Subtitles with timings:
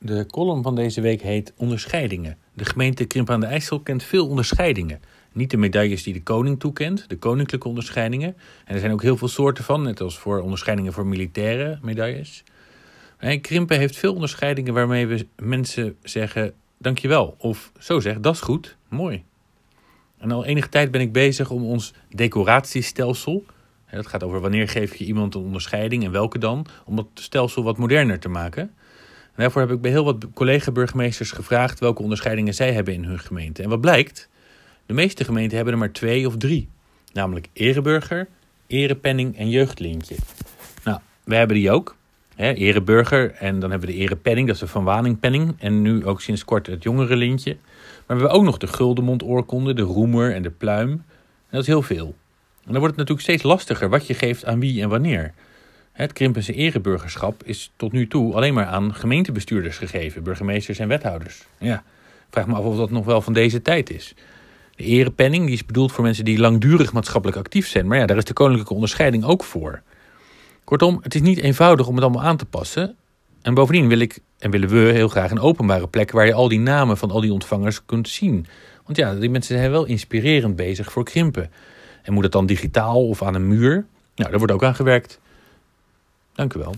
[0.00, 2.36] De column van deze week heet Onderscheidingen.
[2.54, 5.00] De gemeente Krimp aan de IJssel kent veel onderscheidingen.
[5.32, 8.36] Niet de medailles die de koning toekent, de koninklijke onderscheidingen.
[8.64, 12.44] En er zijn ook heel veel soorten van, net als voor onderscheidingen voor militaire medailles.
[13.16, 17.34] En Krimpen heeft veel onderscheidingen waarmee we mensen zeggen dankjewel.
[17.38, 19.24] Of zo zeg, dat is goed, mooi.
[20.18, 23.44] En al enige tijd ben ik bezig om ons decoratiestelsel,
[23.90, 27.62] dat gaat over wanneer geef je iemand een onderscheiding en welke dan, om dat stelsel
[27.62, 28.74] wat moderner te maken.
[29.38, 33.62] Daarvoor heb ik bij heel wat collega-burgemeesters gevraagd welke onderscheidingen zij hebben in hun gemeente.
[33.62, 34.28] En wat blijkt?
[34.86, 36.68] De meeste gemeenten hebben er maar twee of drie.
[37.12, 38.28] Namelijk ereburger,
[38.66, 40.14] erepenning en jeugdlintje.
[40.84, 41.96] Nou, we hebben die ook.
[42.34, 45.54] Hè, ereburger en dan hebben we de erepenning, dat is de Van Waningpenning.
[45.58, 47.56] En nu ook sinds kort het jongere lintje.
[48.06, 51.04] Maar we hebben ook nog de guldenmondoorkonde, de roemer en de pluim.
[51.50, 52.14] Dat is heel veel.
[52.64, 55.34] En dan wordt het natuurlijk steeds lastiger wat je geeft aan wie en wanneer.
[55.98, 61.42] Het Krimpense ereburgerschap is tot nu toe alleen maar aan gemeentebestuurders gegeven, burgemeesters en wethouders.
[61.58, 61.82] Ja,
[62.30, 64.14] vraag me af of dat nog wel van deze tijd is.
[64.74, 68.16] De erepenning die is bedoeld voor mensen die langdurig maatschappelijk actief zijn, maar ja, daar
[68.16, 69.82] is de koninklijke onderscheiding ook voor.
[70.64, 72.96] Kortom, het is niet eenvoudig om het allemaal aan te passen.
[73.42, 76.48] En bovendien wil ik en willen we heel graag een openbare plek waar je al
[76.48, 78.46] die namen van al die ontvangers kunt zien.
[78.84, 81.50] Want ja, die mensen zijn wel inspirerend bezig voor krimpen.
[82.02, 83.86] En moet het dan digitaal of aan een muur?
[84.14, 85.20] Nou, daar wordt ook aan gewerkt.
[86.38, 86.74] Dank u wel.